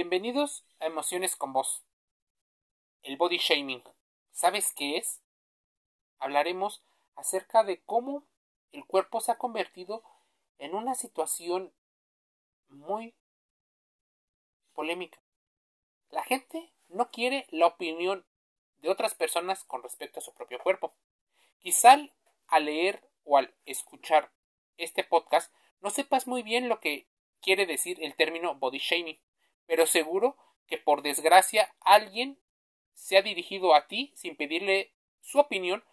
[0.00, 1.82] Bienvenidos a Emociones con Voz.
[3.02, 3.82] El body shaming.
[4.30, 5.20] ¿Sabes qué es?
[6.20, 6.84] Hablaremos
[7.16, 8.24] acerca de cómo
[8.70, 10.04] el cuerpo se ha convertido
[10.58, 11.74] en una situación
[12.68, 13.16] muy
[14.72, 15.20] polémica.
[16.10, 18.24] La gente no quiere la opinión
[18.76, 20.94] de otras personas con respecto a su propio cuerpo.
[21.58, 21.96] Quizá
[22.46, 24.30] al leer o al escuchar
[24.76, 27.08] este podcast no sepas muy bien lo que
[27.40, 29.18] quiere decir el término body shaming
[29.68, 32.40] pero seguro que por desgracia alguien
[32.94, 35.84] se ha dirigido a ti sin pedirle su opinión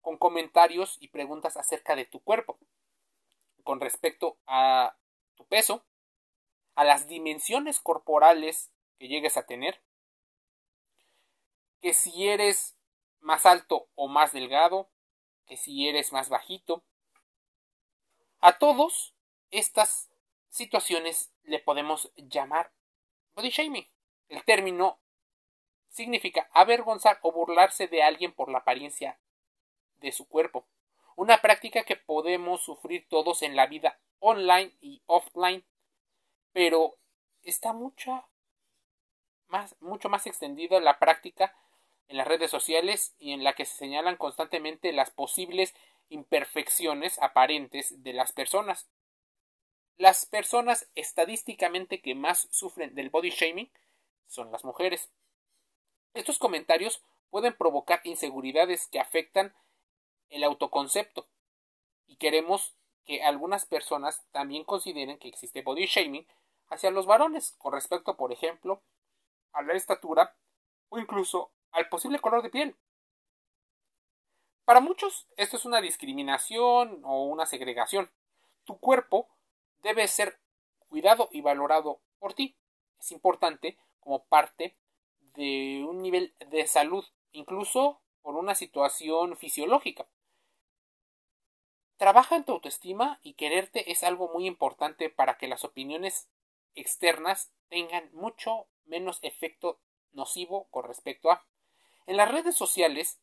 [0.00, 2.58] con comentarios y preguntas acerca de tu cuerpo,
[3.64, 4.96] con respecto a
[5.34, 5.84] tu peso,
[6.76, 9.82] a las dimensiones corporales que llegues a tener,
[11.80, 12.76] que si eres
[13.18, 14.90] más alto o más delgado,
[15.44, 16.84] que si eres más bajito.
[18.40, 19.12] A todos
[19.50, 20.08] estas
[20.50, 22.72] situaciones le podemos llamar
[23.34, 23.86] Body shaming.
[24.28, 25.00] El término
[25.88, 29.18] significa avergonzar o burlarse de alguien por la apariencia
[29.96, 30.66] de su cuerpo.
[31.16, 35.64] Una práctica que podemos sufrir todos en la vida online y offline,
[36.52, 36.96] pero
[37.42, 38.24] está mucho
[39.48, 41.56] más, mucho más extendida la práctica
[42.08, 45.74] en las redes sociales y en la que se señalan constantemente las posibles
[46.08, 48.88] imperfecciones aparentes de las personas.
[49.96, 53.70] Las personas estadísticamente que más sufren del body shaming
[54.26, 55.10] son las mujeres.
[56.14, 59.54] Estos comentarios pueden provocar inseguridades que afectan
[60.30, 61.28] el autoconcepto
[62.06, 66.26] y queremos que algunas personas también consideren que existe body shaming
[66.68, 68.82] hacia los varones con respecto, por ejemplo,
[69.52, 70.34] a la estatura
[70.88, 72.76] o incluso al posible color de piel.
[74.64, 78.10] Para muchos esto es una discriminación o una segregación.
[78.64, 79.28] Tu cuerpo
[79.84, 80.40] debe ser
[80.88, 82.56] cuidado y valorado por ti.
[82.98, 84.76] Es importante como parte
[85.36, 90.08] de un nivel de salud, incluso por una situación fisiológica.
[91.96, 96.28] Trabaja en tu autoestima y quererte es algo muy importante para que las opiniones
[96.74, 99.80] externas tengan mucho menos efecto
[100.12, 101.46] nocivo con respecto a.
[102.06, 103.20] En las redes sociales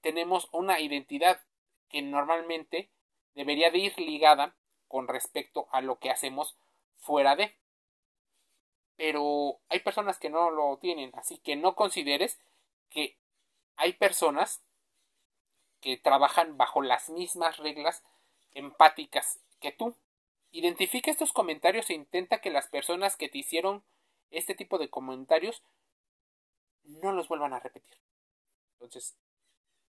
[0.00, 1.40] tenemos una identidad
[1.88, 2.90] que normalmente
[3.34, 4.56] debería de ir ligada
[4.90, 6.56] con respecto a lo que hacemos
[6.98, 7.56] fuera de.
[8.96, 12.40] Pero hay personas que no lo tienen, así que no consideres
[12.90, 13.16] que
[13.76, 14.62] hay personas
[15.80, 18.02] que trabajan bajo las mismas reglas
[18.50, 19.94] empáticas que tú.
[20.50, 23.84] Identifica estos comentarios e intenta que las personas que te hicieron
[24.32, 25.62] este tipo de comentarios
[26.82, 27.96] no los vuelvan a repetir.
[28.72, 29.16] Entonces,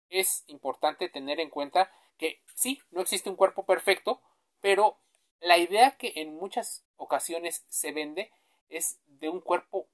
[0.10, 4.22] es importante tener en cuenta que sí, no existe un cuerpo perfecto,
[4.62, 4.98] pero
[5.40, 8.32] la idea que en muchas ocasiones se vende
[8.70, 9.88] es de un cuerpo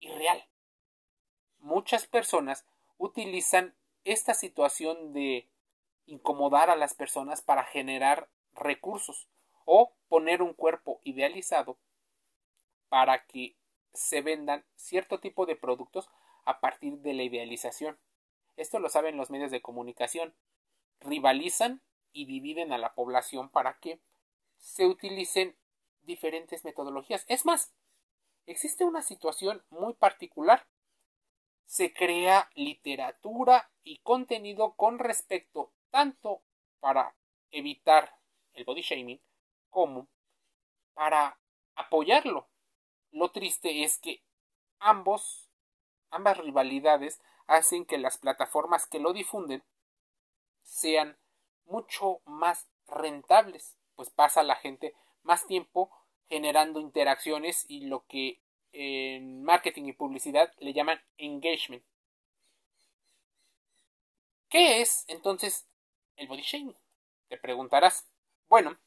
[0.00, 0.44] irreal.
[1.58, 2.66] Muchas personas
[2.98, 3.74] utilizan
[4.04, 5.48] esta situación de
[6.06, 9.28] incomodar a las personas para generar recursos
[9.64, 11.78] o poner un cuerpo idealizado
[12.88, 13.56] para que
[13.94, 16.10] se vendan cierto tipo de productos
[16.44, 17.98] a partir de la idealización.
[18.56, 20.34] Esto lo saben los medios de comunicación.
[21.00, 21.80] Rivalizan
[22.12, 24.00] y dividen a la población para que
[24.58, 25.56] se utilicen
[26.02, 27.24] diferentes metodologías.
[27.28, 27.72] Es más,
[28.46, 30.66] existe una situación muy particular.
[31.64, 36.42] Se crea literatura y contenido con respecto tanto
[36.80, 37.16] para
[37.50, 38.18] evitar
[38.52, 39.20] el body shaming
[39.70, 40.08] como
[40.94, 41.38] para
[41.74, 42.48] apoyarlo.
[43.10, 44.22] Lo triste es que
[44.78, 45.50] ambos,
[46.10, 49.64] ambas rivalidades hacen que las plataformas que lo difunden
[50.62, 51.18] sean
[51.66, 55.90] mucho más rentables, pues pasa la gente más tiempo
[56.28, 58.40] generando interacciones y lo que
[58.72, 61.84] en marketing y publicidad le llaman engagement.
[64.48, 65.66] ¿Qué es entonces
[66.16, 66.76] el body shaming?
[67.28, 68.10] Te preguntarás.
[68.48, 68.78] Bueno,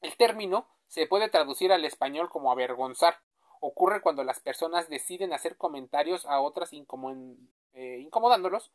[0.00, 3.20] el término se puede traducir al español como avergonzar.
[3.60, 8.72] Ocurre cuando las personas deciden hacer comentarios a otras eh, incomodándolos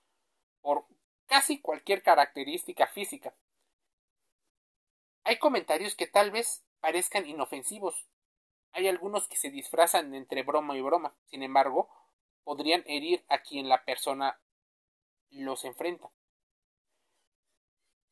[0.62, 0.86] por
[1.27, 3.33] casi cualquier característica física.
[5.23, 8.07] Hay comentarios que tal vez parezcan inofensivos.
[8.71, 11.15] Hay algunos que se disfrazan entre broma y broma.
[11.25, 11.89] Sin embargo,
[12.43, 14.39] podrían herir a quien la persona
[15.29, 16.11] los enfrenta.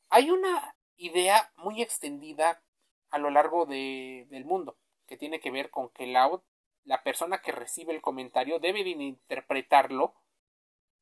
[0.09, 2.63] Hay una idea muy extendida
[3.09, 6.41] a lo largo del mundo que tiene que ver con que la,
[6.85, 10.13] la persona que recibe el comentario debe de interpretarlo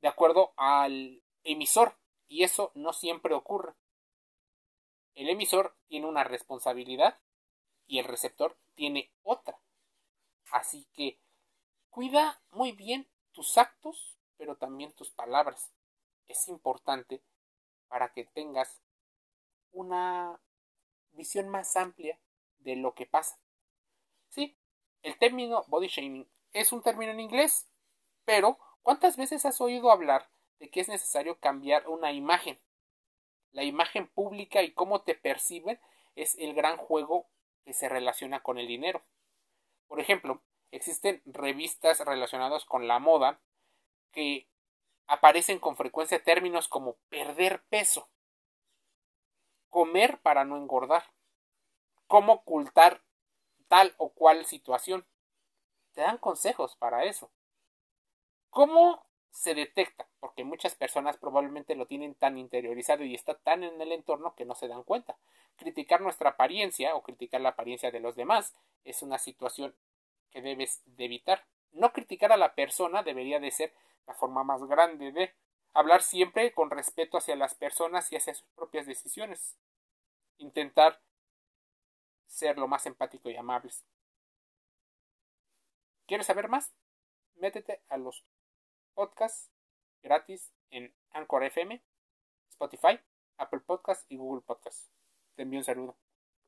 [0.02, 1.22] de acuerdo al
[1.52, 1.98] emisor
[2.28, 3.74] y eso no siempre ocurre.
[5.16, 7.20] El emisor tiene una responsabilidad
[7.88, 9.60] y el receptor tiene otra.
[10.52, 11.20] Así que
[11.90, 15.72] Cuida muy bien tus actos, pero también tus palabras.
[16.28, 17.22] Es importante
[17.88, 18.80] para que tengas
[19.72, 20.40] una
[21.12, 22.20] visión más amplia
[22.60, 23.40] de lo que pasa.
[24.30, 24.56] Sí,
[25.02, 27.68] el término body shaming es un término en inglés,
[28.24, 32.60] pero ¿cuántas veces has oído hablar de que es necesario cambiar una imagen?
[33.52, 35.80] La imagen pública y cómo te perciben
[36.16, 37.28] es el gran juego
[37.66, 39.04] que se relaciona con el dinero.
[39.88, 40.42] Por ejemplo,
[40.72, 43.40] existen revistas relacionadas con la moda
[44.12, 44.48] que
[45.08, 48.10] aparecen con frecuencia términos como perder peso,
[49.70, 51.12] comer para no engordar,
[52.08, 53.02] cómo ocultar
[53.68, 55.06] tal o cual situación.
[55.94, 57.32] Te dan consejos para eso.
[58.50, 60.08] ¿Cómo se detecta?
[60.20, 64.46] Porque muchas personas probablemente lo tienen tan interiorizado y está tan en el entorno que
[64.46, 65.18] no se dan cuenta.
[65.58, 69.76] Criticar nuestra apariencia o criticar la apariencia de los demás es una situación
[70.32, 71.46] que debes de evitar.
[71.72, 73.74] No criticar a la persona debería de ser
[74.08, 75.34] la forma más grande de
[75.74, 79.58] hablar siempre con respeto hacia las personas y hacia sus propias decisiones.
[80.38, 81.02] Intentar
[82.28, 83.86] ser lo más empático y amables.
[86.08, 86.74] ¿Quieres saber más?
[87.36, 88.26] Métete a los
[89.00, 89.50] podcasts
[90.04, 91.82] gratis en Anchor FM,
[92.50, 93.00] Spotify,
[93.38, 94.92] Apple Podcasts y Google Podcasts.
[95.36, 95.98] Te envío un saludo.